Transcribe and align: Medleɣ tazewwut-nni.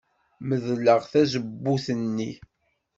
Medleɣ 0.47 1.01
tazewwut-nni. 1.11 2.31